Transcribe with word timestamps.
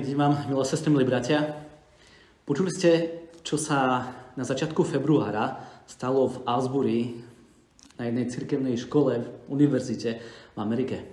Požehnaný 0.00 0.16
deň 0.16 0.24
vám, 0.32 0.48
milé 0.48 0.64
sestry, 0.64 0.88
milí 0.88 1.04
bratia. 1.04 1.60
Počuli 2.48 2.72
ste, 2.72 3.20
čo 3.44 3.60
sa 3.60 4.08
na 4.32 4.48
začiatku 4.48 4.80
februára 4.80 5.60
stalo 5.84 6.24
v 6.24 6.40
Asbury 6.48 7.20
na 8.00 8.08
jednej 8.08 8.32
cirkevnej 8.32 8.80
škole 8.80 9.20
v 9.20 9.28
univerzite 9.52 10.24
v 10.56 10.56
Amerike. 10.56 11.04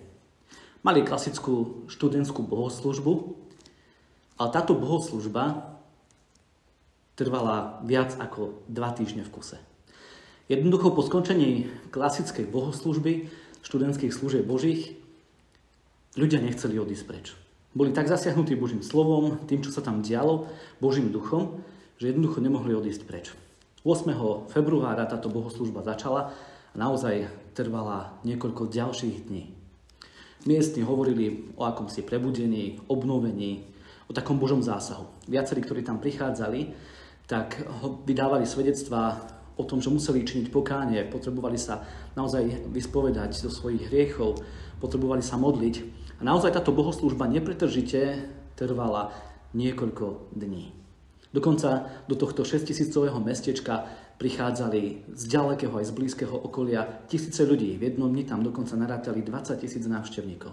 Mali 0.88 1.04
klasickú 1.04 1.84
študentskú 1.92 2.48
bohoslužbu, 2.48 3.12
ale 4.40 4.50
táto 4.56 4.72
bohoslužba 4.72 5.76
trvala 7.20 7.84
viac 7.84 8.16
ako 8.16 8.64
dva 8.72 8.96
týždne 8.96 9.28
v 9.28 9.34
kuse. 9.36 9.60
Jednoducho 10.48 10.96
po 10.96 11.04
skončení 11.04 11.68
klasickej 11.92 12.48
bohoslužby, 12.48 13.28
študentských 13.68 14.16
služieb 14.16 14.48
božích, 14.48 14.96
ľudia 16.16 16.40
nechceli 16.40 16.80
odísť 16.80 17.04
preč. 17.04 17.36
Boli 17.78 17.94
tak 17.94 18.10
zasiahnutí 18.10 18.58
Božím 18.58 18.82
slovom, 18.82 19.38
tým, 19.46 19.62
čo 19.62 19.70
sa 19.70 19.86
tam 19.86 20.02
dialo, 20.02 20.50
Božím 20.82 21.14
duchom, 21.14 21.62
že 22.02 22.10
jednoducho 22.10 22.42
nemohli 22.42 22.74
odísť 22.74 23.06
preč. 23.06 23.38
8. 23.86 24.50
februára 24.50 25.06
táto 25.06 25.30
bohoslužba 25.30 25.86
začala 25.86 26.34
a 26.74 26.76
naozaj 26.76 27.30
trvala 27.54 28.18
niekoľko 28.26 28.74
ďalších 28.74 29.30
dní. 29.30 29.54
Miestni 30.50 30.82
hovorili 30.82 31.54
o 31.54 31.70
akomsi 31.70 32.02
prebudení, 32.02 32.82
obnovení, 32.90 33.70
o 34.10 34.12
takom 34.18 34.42
Božom 34.42 34.66
zásahu. 34.66 35.06
Viacerí, 35.30 35.62
ktorí 35.62 35.86
tam 35.86 36.02
prichádzali, 36.02 36.74
tak 37.30 37.62
vydávali 38.10 38.50
svedectvá 38.50 39.22
o 39.54 39.62
tom, 39.62 39.86
že 39.86 39.94
museli 39.94 40.26
činiť 40.26 40.50
pokánie, 40.50 41.06
potrebovali 41.06 41.62
sa 41.62 41.86
naozaj 42.18 42.74
vyspovedať 42.74 43.38
do 43.46 43.54
svojich 43.54 43.86
hriechov, 43.94 44.42
potrebovali 44.82 45.22
sa 45.22 45.38
modliť 45.38 46.07
a 46.18 46.22
naozaj 46.26 46.58
táto 46.58 46.74
bohoslúžba 46.74 47.30
nepretržite 47.30 48.26
trvala 48.58 49.14
niekoľko 49.54 50.34
dní. 50.34 50.74
Dokonca 51.30 51.86
do 52.10 52.18
tohto 52.18 52.42
6000 52.42 52.98
mestečka 53.22 53.86
prichádzali 54.18 55.14
z 55.14 55.24
ďalekého 55.30 55.78
aj 55.78 55.86
z 55.86 55.94
blízkeho 55.94 56.34
okolia 56.34 57.06
tisíce 57.06 57.46
ľudí. 57.46 57.78
V 57.78 57.94
jednom 57.94 58.10
dni 58.10 58.26
tam 58.26 58.42
dokonca 58.42 58.74
narátali 58.74 59.22
20 59.22 59.62
tisíc 59.62 59.86
návštevníkov. 59.86 60.50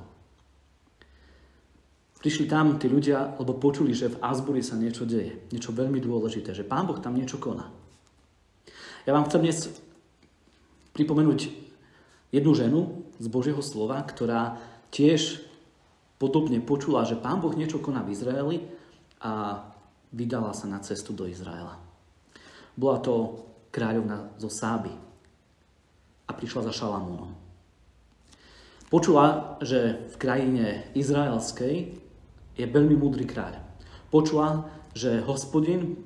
Prišli 2.20 2.48
tam 2.48 2.80
tí 2.80 2.88
ľudia, 2.88 3.36
lebo 3.36 3.56
počuli, 3.56 3.92
že 3.92 4.12
v 4.12 4.20
Asbury 4.20 4.64
sa 4.64 4.80
niečo 4.80 5.04
deje. 5.04 5.44
Niečo 5.52 5.76
veľmi 5.76 6.00
dôležité, 6.00 6.56
že 6.56 6.64
Pán 6.64 6.88
Boh 6.88 6.96
tam 7.00 7.16
niečo 7.16 7.36
koná. 7.36 7.68
Ja 9.04 9.12
vám 9.12 9.28
chcem 9.28 9.44
dnes 9.44 9.68
pripomenúť 10.96 11.52
jednu 12.32 12.52
ženu 12.56 12.80
z 13.20 13.26
Božieho 13.28 13.60
slova, 13.60 14.00
ktorá 14.00 14.56
tiež 14.88 15.44
podobne 16.24 16.56
počula, 16.64 17.04
že 17.04 17.20
pán 17.20 17.44
Boh 17.44 17.52
niečo 17.52 17.84
koná 17.84 18.00
v 18.00 18.16
Izraeli 18.16 18.56
a 19.20 19.60
vydala 20.08 20.56
sa 20.56 20.64
na 20.64 20.80
cestu 20.80 21.12
do 21.12 21.28
Izraela. 21.28 21.76
Bola 22.72 22.96
to 23.04 23.44
kráľovna 23.68 24.32
zo 24.40 24.48
Sáby 24.48 24.88
a 26.24 26.32
prišla 26.32 26.64
za 26.64 26.72
Šalamúnom. 26.72 27.36
Počula, 28.88 29.58
že 29.60 30.08
v 30.08 30.16
krajine 30.16 30.88
izraelskej 30.96 31.92
je 32.56 32.64
veľmi 32.64 32.96
múdry 32.96 33.28
kráľ. 33.28 33.60
Počula, 34.08 34.70
že 34.96 35.20
hospodin, 35.28 36.00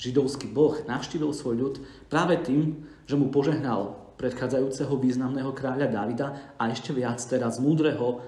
židovský 0.00 0.48
boh, 0.48 0.80
navštívil 0.86 1.34
svoj 1.34 1.54
ľud 1.58 1.74
práve 2.08 2.40
tým, 2.40 2.88
že 3.04 3.18
mu 3.18 3.28
požehnal 3.28 3.98
predchádzajúceho 4.16 4.94
významného 4.96 5.50
kráľa 5.52 5.90
Davida 5.90 6.56
a 6.56 6.70
ešte 6.70 6.94
viac 6.94 7.18
teraz 7.26 7.58
múdreho 7.58 8.22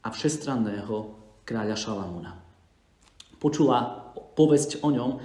a 0.00 0.08
všestranného 0.08 1.12
kráľa 1.44 1.76
Šalamúna. 1.76 2.32
Počula 3.40 4.10
povesť 4.36 4.84
o 4.84 4.92
ňom, 4.92 5.20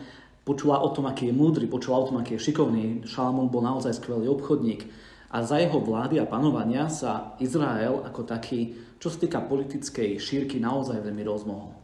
počula 0.47 0.79
o 0.83 0.89
tom, 0.91 1.07
aký 1.07 1.31
je 1.31 1.35
múdry, 1.35 1.65
počula 1.67 2.03
o 2.03 2.07
tom, 2.07 2.19
aký 2.19 2.35
je 2.35 2.51
šikovný. 2.51 3.07
Šalamún 3.07 3.51
bol 3.51 3.63
naozaj 3.63 3.97
skvelý 3.97 4.27
obchodník 4.31 4.87
a 5.31 5.43
za 5.43 5.59
jeho 5.59 5.79
vlády 5.81 6.21
a 6.21 6.29
panovania 6.29 6.87
sa 6.87 7.35
Izrael 7.43 8.03
ako 8.07 8.23
taký, 8.23 8.77
čo 9.01 9.11
sa 9.11 9.19
týka 9.19 9.43
politickej 9.43 10.15
šírky, 10.15 10.63
naozaj 10.63 11.03
veľmi 11.03 11.23
rozmohol. 11.27 11.75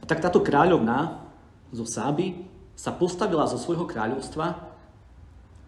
A 0.00 0.04
tak 0.08 0.24
táto 0.24 0.40
kráľovna 0.40 1.28
zo 1.74 1.84
Sáby 1.84 2.48
sa 2.78 2.94
postavila 2.94 3.44
zo 3.50 3.60
svojho 3.60 3.84
kráľovstva 3.84 4.46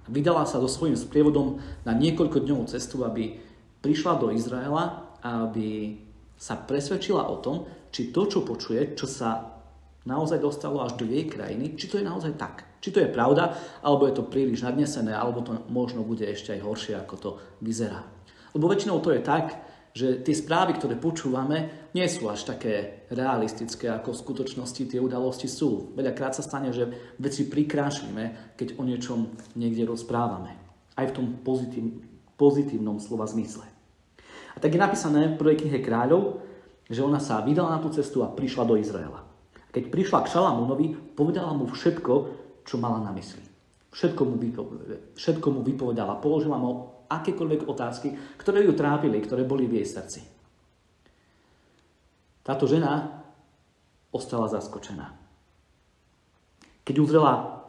a 0.06 0.08
vydala 0.08 0.46
sa 0.48 0.62
so 0.62 0.70
svojím 0.70 0.96
sprievodom 0.96 1.60
na 1.84 1.92
niekoľko 1.92 2.38
dňovú 2.40 2.64
cestu, 2.70 3.02
aby 3.04 3.36
prišla 3.84 4.16
do 4.16 4.32
Izraela 4.32 5.10
a 5.20 5.50
aby 5.50 6.00
sa 6.40 6.56
presvedčila 6.56 7.28
o 7.28 7.36
tom, 7.44 7.68
či 7.92 8.08
to, 8.08 8.24
čo 8.24 8.40
počuje, 8.40 8.96
čo 8.96 9.04
sa 9.04 9.60
naozaj 10.08 10.40
dostalo 10.40 10.80
až 10.80 10.96
do 10.96 11.04
jej 11.04 11.28
krajiny, 11.28 11.76
či 11.76 11.84
to 11.92 12.00
je 12.00 12.08
naozaj 12.08 12.32
tak. 12.40 12.80
Či 12.80 12.96
to 12.96 13.04
je 13.04 13.12
pravda, 13.12 13.52
alebo 13.84 14.08
je 14.08 14.16
to 14.16 14.24
príliš 14.24 14.64
nadnesené, 14.64 15.12
alebo 15.12 15.44
to 15.44 15.52
možno 15.68 16.00
bude 16.00 16.24
ešte 16.24 16.56
aj 16.56 16.64
horšie, 16.64 16.94
ako 16.96 17.14
to 17.20 17.30
vyzerá. 17.60 18.00
Lebo 18.56 18.72
väčšinou 18.72 19.04
to 19.04 19.12
je 19.12 19.20
tak, 19.20 19.52
že 19.92 20.22
tie 20.24 20.32
správy, 20.32 20.78
ktoré 20.80 20.96
počúvame, 20.96 21.90
nie 21.92 22.06
sú 22.06 22.30
až 22.30 22.46
také 22.46 23.04
realistické, 23.10 23.90
ako 23.90 24.14
v 24.14 24.22
skutočnosti 24.22 24.82
tie 24.86 25.02
udalosti 25.02 25.50
sú. 25.50 25.92
Veľakrát 25.98 26.32
sa 26.32 26.46
stane, 26.46 26.70
že 26.70 26.88
veci 27.18 27.50
prikrášlime, 27.50 28.54
keď 28.54 28.78
o 28.78 28.86
niečom 28.86 29.34
niekde 29.58 29.84
rozprávame. 29.84 30.56
Aj 30.94 31.04
v 31.10 31.14
tom 31.14 31.26
pozitív, 31.42 32.00
pozitívnom 32.38 33.02
slova 33.02 33.26
zmysle. 33.26 33.66
Tak 34.60 34.70
je 34.70 34.80
napísané 34.80 35.32
v 35.32 35.38
prvej 35.40 35.64
knihe 35.64 35.80
kráľov, 35.80 36.44
že 36.86 37.00
ona 37.00 37.16
sa 37.16 37.40
vydala 37.40 37.76
na 37.76 37.80
tú 37.80 37.88
cestu 37.88 38.20
a 38.20 38.28
prišla 38.28 38.68
do 38.68 38.76
Izraela. 38.76 39.24
Keď 39.72 39.88
prišla 39.88 40.26
k 40.26 40.30
Šalamúnovi, 40.36 41.16
povedala 41.16 41.56
mu 41.56 41.70
všetko, 41.70 42.12
čo 42.66 42.76
mala 42.76 43.00
na 43.00 43.14
mysli. 43.16 43.42
Všetko 43.90 44.22
mu, 44.22 44.34
vypovedala, 44.38 44.98
všetko 45.18 45.46
mu 45.50 45.60
vypovedala, 45.66 46.22
položila 46.22 46.58
mu 46.58 46.92
akékoľvek 47.10 47.66
otázky, 47.66 48.14
ktoré 48.38 48.62
ju 48.62 48.74
trápili, 48.74 49.18
ktoré 49.18 49.42
boli 49.42 49.66
v 49.66 49.82
jej 49.82 49.86
srdci. 49.98 50.20
Táto 52.46 52.70
žena 52.70 53.22
ostala 54.14 54.46
zaskočená. 54.50 55.14
Keď 56.86 56.94
uzrela 56.98 57.59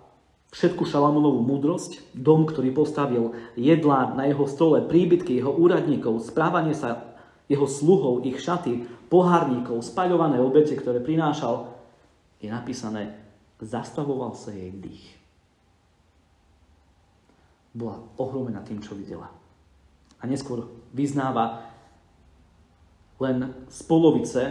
všetku 0.52 0.84
Šalamúnovú 0.84 1.40
múdrosť, 1.48 2.12
dom, 2.12 2.44
ktorý 2.44 2.76
postavil, 2.76 3.36
jedlá 3.56 4.12
na 4.12 4.28
jeho 4.28 4.44
stole, 4.46 4.84
príbytky 4.84 5.40
jeho 5.40 5.56
úradníkov, 5.56 6.20
správanie 6.28 6.76
sa 6.76 7.16
jeho 7.48 7.68
sluhov, 7.68 8.28
ich 8.28 8.40
šaty, 8.40 8.88
pohárníkov, 9.08 9.80
spaľované 9.84 10.40
obete, 10.40 10.76
ktoré 10.76 11.00
prinášal, 11.00 11.72
je 12.44 12.52
napísané, 12.52 13.16
zastavoval 13.64 14.36
sa 14.36 14.52
jej 14.52 14.72
dých. 14.72 15.04
Bola 17.72 18.04
ohromená 18.20 18.60
tým, 18.64 18.84
čo 18.84 18.96
videla. 18.96 19.32
A 20.20 20.28
neskôr 20.28 20.68
vyznáva, 20.92 21.64
len 23.24 23.68
z 23.72 23.80
polovice 23.88 24.44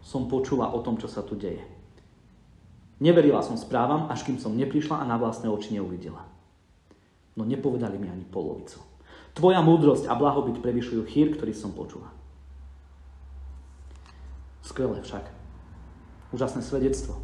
som 0.00 0.24
počula 0.24 0.72
o 0.72 0.80
tom, 0.80 0.96
čo 0.96 1.10
sa 1.10 1.20
tu 1.20 1.36
deje. 1.36 1.77
Neverila 2.98 3.42
som 3.46 3.54
správam, 3.54 4.10
až 4.10 4.26
kým 4.26 4.42
som 4.42 4.58
neprišla 4.58 4.98
a 4.98 5.08
na 5.08 5.14
vlastné 5.14 5.46
oči 5.46 5.78
neuvidela. 5.78 6.26
No 7.38 7.46
nepovedali 7.46 7.94
mi 7.94 8.10
ani 8.10 8.26
polovicu. 8.26 8.82
Tvoja 9.38 9.62
múdrosť 9.62 10.10
a 10.10 10.18
blahobyt 10.18 10.58
prevyšujú 10.58 11.06
chýr, 11.06 11.30
ktorý 11.38 11.54
som 11.54 11.70
počula. 11.70 12.10
Skvelé 14.66 14.98
však. 14.98 15.30
Úžasné 16.34 16.66
svedectvo. 16.66 17.22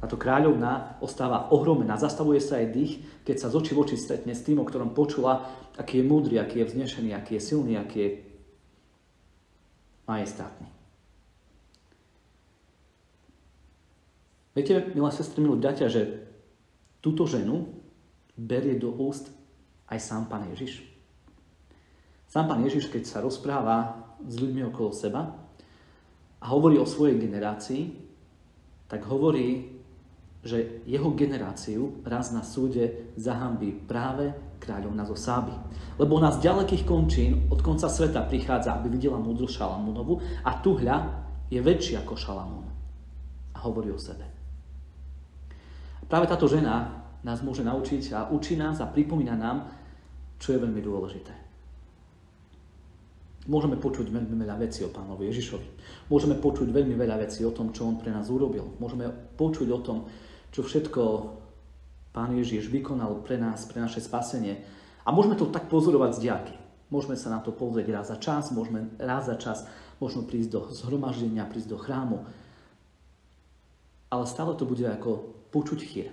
Táto 0.00 0.16
kráľovna 0.16 1.00
ostáva 1.04 1.48
ohromená, 1.52 1.96
zastavuje 2.00 2.40
sa 2.40 2.60
aj 2.60 2.66
dých, 2.72 2.92
keď 3.24 3.36
sa 3.36 3.48
z 3.52 3.54
oči 3.60 3.72
v 3.72 3.80
oči 3.84 3.96
stretne 3.96 4.32
s 4.32 4.44
tým, 4.44 4.60
o 4.60 4.68
ktorom 4.68 4.92
počula, 4.92 5.48
aký 5.76 6.00
je 6.00 6.08
múdry, 6.08 6.36
aký 6.40 6.64
je 6.64 6.68
vznešený, 6.72 7.16
aký 7.16 7.36
je 7.36 7.42
silný, 7.44 7.76
aký 7.76 7.98
je 8.00 8.10
majestátny. 10.08 10.68
Viete, 14.56 14.88
milá 14.96 15.12
sestry, 15.12 15.44
milí 15.44 15.60
bratia, 15.60 15.92
že 15.92 16.24
túto 17.04 17.28
ženu 17.28 17.76
berie 18.40 18.80
do 18.80 18.88
úst 18.88 19.28
aj 19.84 20.00
sám 20.00 20.32
Pán 20.32 20.48
Ježiš. 20.48 20.80
Sám 22.24 22.48
Pán 22.48 22.64
Ježiš, 22.64 22.88
keď 22.88 23.04
sa 23.04 23.20
rozpráva 23.20 24.00
s 24.24 24.40
ľuďmi 24.40 24.64
okolo 24.72 24.96
seba 24.96 25.28
a 26.40 26.44
hovorí 26.48 26.80
o 26.80 26.88
svojej 26.88 27.20
generácii, 27.20 28.00
tak 28.88 29.04
hovorí, 29.12 29.76
že 30.40 30.80
jeho 30.88 31.12
generáciu 31.12 32.00
raz 32.08 32.32
na 32.32 32.40
súde 32.40 33.12
zahambí 33.20 33.76
práve 33.84 34.32
kráľovna 34.56 35.04
zo 35.04 35.18
Sáby. 35.18 35.52
Lebo 36.00 36.16
ona 36.16 36.32
z 36.32 36.48
ďalekých 36.48 36.88
končín 36.88 37.44
od 37.52 37.60
konca 37.60 37.92
sveta 37.92 38.24
prichádza, 38.24 38.72
aby 38.72 38.88
videla 38.88 39.20
múdru 39.20 39.44
Šalamúnovu 39.44 40.22
a 40.48 40.64
tuhľa 40.64 40.96
je 41.52 41.60
väčší 41.60 42.00
ako 42.00 42.14
Šalamún. 42.16 42.66
A 43.52 43.58
hovorí 43.60 43.92
o 43.92 44.00
sebe. 44.00 44.35
Práve 46.06 46.30
táto 46.30 46.46
žena 46.46 47.02
nás 47.26 47.42
môže 47.42 47.66
naučiť 47.66 48.14
a 48.14 48.30
učí 48.30 48.54
nás 48.54 48.78
a 48.78 48.86
pripomína 48.86 49.34
nám, 49.34 49.66
čo 50.38 50.54
je 50.54 50.62
veľmi 50.62 50.78
dôležité. 50.78 51.34
Môžeme 53.46 53.78
počuť 53.78 54.10
veľmi 54.10 54.34
veľa 54.42 54.58
vecí 54.58 54.82
o 54.82 54.90
pánovi 54.90 55.30
Ježišovi. 55.30 55.68
Môžeme 56.10 56.34
počuť 56.34 56.66
veľmi 56.66 56.98
veľa 56.98 57.22
vecí 57.22 57.46
o 57.46 57.54
tom, 57.54 57.70
čo 57.70 57.86
on 57.86 57.94
pre 57.94 58.10
nás 58.10 58.26
urobil. 58.26 58.74
Môžeme 58.82 59.06
počuť 59.38 59.68
o 59.70 59.78
tom, 59.78 60.10
čo 60.50 60.66
všetko 60.66 61.02
pán 62.10 62.34
Ježiš 62.34 62.66
vykonal 62.66 63.22
pre 63.22 63.38
nás, 63.38 63.70
pre 63.70 63.78
naše 63.78 64.02
spasenie. 64.02 64.66
A 65.06 65.14
môžeme 65.14 65.38
to 65.38 65.46
tak 65.46 65.70
pozorovať 65.70 66.18
z 66.18 66.22
diaky. 66.26 66.54
Môžeme 66.90 67.14
sa 67.14 67.30
na 67.30 67.38
to 67.38 67.54
pozrieť 67.54 67.86
raz 67.94 68.06
za 68.10 68.18
čas, 68.18 68.50
môžeme 68.50 68.90
raz 68.98 69.30
za 69.30 69.38
čas 69.38 69.66
možno 70.02 70.26
prísť 70.26 70.50
do 70.50 70.60
zhromaždenia, 70.70 71.46
prísť 71.46 71.70
do 71.70 71.78
chrámu. 71.78 72.26
Ale 74.10 74.24
stále 74.26 74.54
to 74.58 74.66
bude 74.66 74.82
ako 74.82 75.35
počuť 75.56 75.80
chýr. 75.80 76.12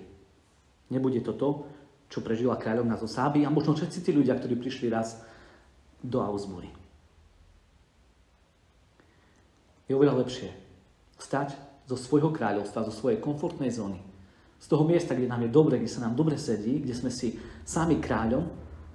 Nebude 0.88 1.20
to 1.20 1.36
to, 1.36 1.68
čo 2.08 2.24
prežila 2.24 2.56
kráľovna 2.56 2.96
zo 2.96 3.12
Sáby 3.12 3.44
a 3.44 3.52
možno 3.52 3.76
všetci 3.76 4.00
tí 4.00 4.12
ľudia, 4.16 4.40
ktorí 4.40 4.56
prišli 4.56 4.88
raz 4.88 5.20
do 6.00 6.24
Augsbury. 6.24 6.72
je 9.88 9.94
oveľa 9.94 10.26
lepšie 10.26 10.50
stať 11.20 11.56
zo 11.88 11.94
svojho 12.00 12.32
kráľovstva, 12.32 12.88
zo 12.88 12.94
svojej 12.94 13.20
komfortnej 13.20 13.70
zóny, 13.70 14.00
z 14.58 14.66
toho 14.66 14.88
miesta, 14.88 15.14
kde 15.14 15.28
nám 15.28 15.44
je 15.44 15.52
dobre, 15.52 15.76
kde 15.78 15.92
sa 15.92 16.08
nám 16.08 16.16
dobre 16.16 16.40
sedí, 16.40 16.80
kde 16.80 16.96
sme 16.96 17.12
si 17.12 17.36
sami 17.68 18.00
kráľom, 18.00 18.48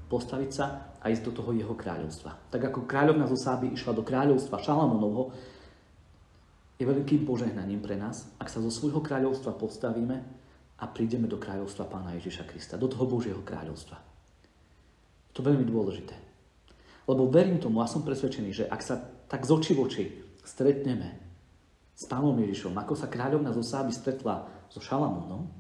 postaviť 0.09 0.51
sa 0.51 0.97
a 0.99 1.13
ísť 1.13 1.29
do 1.29 1.33
toho 1.37 1.53
jeho 1.53 1.77
kráľovstva. 1.77 2.49
Tak 2.49 2.73
ako 2.73 2.89
kráľovna 2.89 3.29
zo 3.29 3.37
Sáby 3.37 3.77
išla 3.77 3.93
do 3.93 4.01
kráľovstva 4.01 4.65
Šalamonovho, 4.65 5.31
je 6.79 6.87
veľkým 6.87 7.27
požehnaním 7.27 7.83
pre 7.83 7.99
nás, 7.99 8.31
ak 8.39 8.47
sa 8.47 8.63
zo 8.63 8.71
svojho 8.71 9.03
kráľovstva 9.03 9.59
postavíme 9.59 10.17
a 10.79 10.85
prídeme 10.87 11.27
do 11.27 11.35
kráľovstva 11.35 11.91
Pána 11.91 12.15
Ježiša 12.15 12.47
Krista, 12.47 12.79
do 12.79 12.87
toho 12.87 13.03
Božieho 13.11 13.43
kráľovstva. 13.43 13.99
To 15.35 15.43
je 15.43 15.49
veľmi 15.51 15.67
dôležité. 15.67 16.15
Lebo 17.11 17.27
verím 17.27 17.59
tomu 17.59 17.83
a 17.83 17.91
som 17.91 18.07
presvedčený, 18.07 18.51
že 18.55 18.65
ak 18.71 18.81
sa 18.83 19.03
tak 19.27 19.43
z 19.43 19.51
oči 19.51 19.73
v 19.75 19.81
oči 19.83 20.05
stretneme 20.47 21.19
s 21.99 22.07
Pánom 22.07 22.39
Ježišom, 22.39 22.79
ako 22.79 22.95
sa 22.95 23.11
kráľovna 23.11 23.51
zo 23.51 23.65
Sáby 23.67 23.91
stretla 23.91 24.47
so 24.71 24.79
Šalamúnom, 24.79 25.51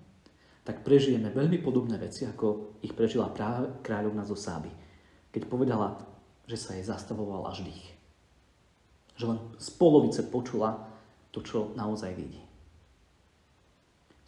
tak 0.62 0.86
prežijeme 0.86 1.34
veľmi 1.34 1.58
podobné 1.64 1.98
veci, 1.98 2.28
ako 2.28 2.78
ich 2.84 2.94
prežila 2.94 3.32
práve 3.32 3.82
kráľovna 3.82 4.22
zo 4.22 4.38
Sáby, 4.38 4.70
keď 5.34 5.42
povedala, 5.50 5.98
že 6.46 6.56
sa 6.60 6.76
jej 6.78 6.84
zastavoval 6.86 7.48
až 7.50 7.66
dých. 7.66 7.84
Že 9.18 9.24
len 9.34 9.38
z 9.58 9.68
polovice 9.74 10.22
počula 10.28 10.87
to, 11.34 11.44
čo 11.44 11.72
naozaj 11.76 12.14
vidí. 12.16 12.40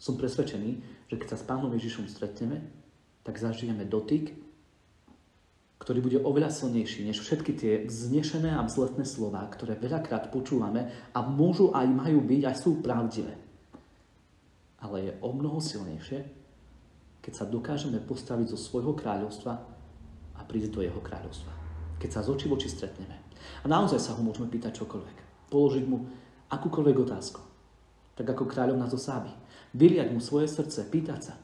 Som 0.01 0.17
presvedčený, 0.17 0.71
že 1.09 1.15
keď 1.17 1.27
sa 1.33 1.37
s 1.37 1.45
Pánom 1.45 1.69
Ježišom 1.73 2.09
stretneme, 2.09 2.65
tak 3.21 3.37
zažijeme 3.37 3.85
dotyk 3.85 4.33
ktorý 5.81 5.99
bude 6.05 6.19
oveľa 6.21 6.53
silnejší 6.53 7.09
než 7.09 7.25
všetky 7.25 7.51
tie 7.57 7.73
vznešené 7.89 8.53
a 8.53 8.61
vzletné 8.61 9.01
slova, 9.01 9.41
ktoré 9.49 9.73
veľakrát 9.81 10.29
počúvame 10.29 10.93
a 11.09 11.19
môžu 11.25 11.73
aj 11.73 11.89
majú 11.89 12.21
byť, 12.21 12.41
aj 12.45 12.55
sú 12.61 12.85
pravdivé. 12.85 13.33
Ale 14.77 14.97
je 15.09 15.11
o 15.25 15.33
mnoho 15.33 15.57
silnejšie, 15.57 16.21
keď 17.25 17.33
sa 17.33 17.49
dokážeme 17.49 17.97
postaviť 17.97 18.53
zo 18.53 18.61
svojho 18.61 18.93
kráľovstva 18.93 19.53
a 20.37 20.41
prísť 20.45 20.69
do 20.69 20.85
jeho 20.85 21.01
kráľovstva. 21.01 21.49
Keď 21.97 22.09
sa 22.13 22.21
z 22.21 22.29
oči 22.29 22.45
v 22.45 22.53
oči 22.61 22.69
stretneme. 22.69 23.17
A 23.61 23.65
naozaj 23.65 23.97
sa 23.97 24.13
ho 24.13 24.21
môžeme 24.21 24.53
pýtať 24.53 24.85
čokoľvek. 24.85 25.49
Položiť 25.49 25.85
mu 25.89 26.05
akúkoľvek 26.51 26.97
otázku. 27.07 27.41
Tak 28.19 28.27
ako 28.35 28.43
kráľovna 28.45 28.91
zo 28.91 28.99
Sáby. 28.99 29.31
Vyliať 29.71 30.11
mu 30.11 30.19
svoje 30.19 30.51
srdce, 30.51 30.83
pýtať 30.83 31.31
sa. 31.31 31.35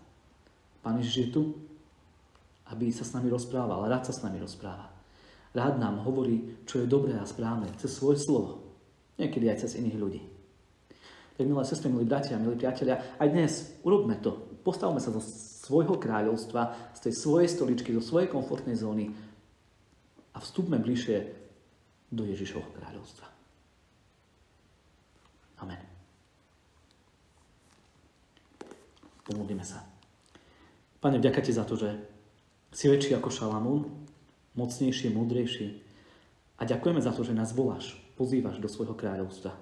Pán 0.84 1.00
Ježiš 1.00 1.16
je 1.18 1.30
tu, 1.32 1.42
aby 2.68 2.92
sa 2.92 3.08
s 3.08 3.16
nami 3.16 3.32
rozprával. 3.32 3.88
Rád 3.88 4.12
sa 4.12 4.14
s 4.14 4.24
nami 4.24 4.44
rozpráva. 4.44 4.92
Rád 5.56 5.80
nám 5.80 6.04
hovorí, 6.04 6.60
čo 6.68 6.84
je 6.84 6.92
dobré 6.92 7.16
a 7.16 7.24
správne, 7.24 7.72
cez 7.80 7.96
svoje 7.96 8.20
slovo. 8.20 8.68
Niekedy 9.16 9.48
aj 9.48 9.64
cez 9.66 9.80
iných 9.80 9.98
ľudí. 9.98 10.22
Tak 11.40 11.46
milé 11.46 11.64
sestry, 11.64 11.88
milí 11.90 12.06
bratia, 12.06 12.38
milí 12.38 12.60
priatelia, 12.60 13.16
aj 13.18 13.30
dnes 13.32 13.52
urobme 13.86 14.20
to. 14.20 14.60
Postavme 14.62 15.00
sa 15.00 15.14
do 15.14 15.22
svojho 15.22 15.96
kráľovstva, 15.96 16.94
z 16.98 17.00
tej 17.10 17.14
svojej 17.14 17.50
stoličky, 17.50 17.96
zo 17.96 18.04
svojej 18.04 18.28
komfortnej 18.28 18.76
zóny 18.76 19.14
a 20.34 20.38
vstúpme 20.42 20.78
bližšie 20.82 21.18
do 22.10 22.26
Ježišovho 22.26 22.70
kráľovstva. 22.74 23.28
Amen. 25.62 25.82
Pomodlíme 29.28 29.68
sa. 29.68 29.84
Pane, 31.04 31.20
vďaka 31.20 31.44
Ti 31.44 31.52
za 31.52 31.68
to, 31.68 31.76
že 31.76 31.92
si 32.72 32.88
väčší 32.88 33.20
ako 33.20 33.28
Šalamún, 33.28 34.08
mocnejší, 34.56 35.12
múdrejší. 35.12 35.84
A 36.58 36.66
ďakujeme 36.66 37.04
za 37.04 37.12
to, 37.12 37.28
že 37.28 37.36
nás 37.36 37.52
voláš, 37.52 38.00
pozývaš 38.16 38.58
do 38.64 38.72
svojho 38.72 38.96
kráľovstva. 38.96 39.54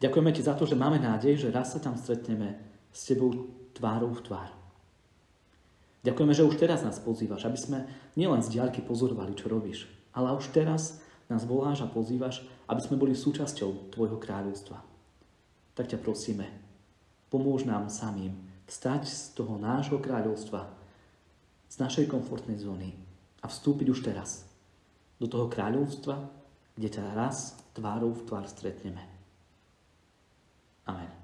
Ďakujeme 0.00 0.30
ti 0.34 0.42
za 0.42 0.58
to, 0.58 0.66
že 0.66 0.76
máme 0.76 0.98
nádej, 1.00 1.46
že 1.46 1.54
raz 1.54 1.72
sa 1.72 1.80
tam 1.80 1.96
stretneme 1.96 2.58
s 2.90 3.06
tebou 3.08 3.32
tvárou 3.72 4.12
v 4.12 4.24
tvár. 4.26 4.50
Ďakujeme, 6.00 6.32
že 6.32 6.46
už 6.48 6.56
teraz 6.56 6.80
nás 6.80 6.96
pozývaš, 7.00 7.44
aby 7.44 7.58
sme 7.60 7.78
nielen 8.16 8.40
z 8.40 8.56
diaľky 8.56 8.80
pozorovali, 8.80 9.36
čo 9.36 9.52
robíš, 9.52 9.84
ale 10.16 10.32
už 10.32 10.52
teraz 10.56 11.00
nás 11.28 11.44
voláš 11.44 11.84
a 11.84 11.92
pozývaš, 11.92 12.42
aby 12.66 12.80
sme 12.80 12.96
boli 12.96 13.12
súčasťou 13.12 13.92
tvojho 13.92 14.16
kráľovstva. 14.16 14.80
Tak 15.76 15.92
ťa 15.92 16.00
prosíme, 16.00 16.48
pomôž 17.30 17.64
nám 17.64 17.86
samým 17.88 18.34
vstať 18.66 19.06
z 19.06 19.38
toho 19.38 19.56
nášho 19.56 20.02
kráľovstva 20.02 20.66
z 21.70 21.76
našej 21.78 22.10
komfortnej 22.10 22.58
zóny 22.58 22.90
a 23.40 23.46
vstúpiť 23.46 23.86
už 23.94 24.02
teraz 24.02 24.42
do 25.22 25.30
toho 25.30 25.46
kráľovstva, 25.46 26.18
kde 26.74 26.88
ťa 26.90 27.14
raz 27.14 27.54
tvárou 27.72 28.10
v 28.10 28.26
tvár 28.26 28.44
stretneme. 28.50 29.06
Amen. 30.90 31.19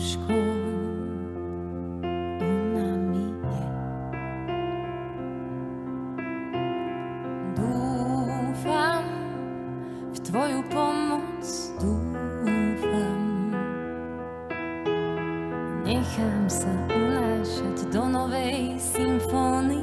Skúškou 0.00 0.60
Tvoju 10.30 10.62
pomoc 10.70 11.42
dúfam. 11.82 13.18
Nechám 15.82 16.46
sa 16.46 16.70
unášať 16.86 17.90
do 17.90 18.06
novej 18.06 18.78
symfónie. 18.78 19.82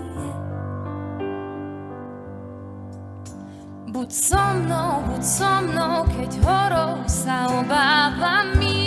Buď 3.91 4.07
so 4.07 4.39
mnou, 4.39 5.03
buď 5.12 5.24
so 5.27 5.51
mnou, 5.67 6.07
keď 6.15 6.31
horou 6.47 7.03
sa 7.12 7.51
obávam 7.51 8.55
ísť. 8.63 8.87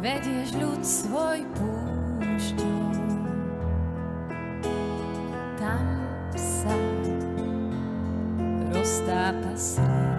vedieš 0.00 0.56
ľud 0.56 0.80
svoj 0.80 1.44
púšťou. 1.60 2.88
Tam 5.60 5.84
sa 6.32 6.76
roztápa 8.72 9.52
snem. 9.60 10.16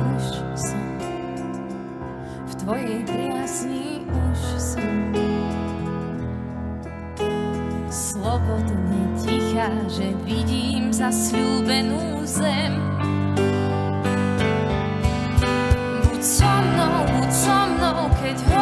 Už 0.00 0.24
som 0.56 0.88
v 2.48 2.52
tvojej 2.64 3.00
priasni, 3.04 4.08
už 4.08 4.40
som 4.56 4.92
slobodne 7.92 9.04
ticha, 9.20 9.68
že 9.92 10.16
vidím 10.24 10.88
zasľúbenú 10.88 12.24
zem. 12.24 12.80
Mnou, 18.36 18.57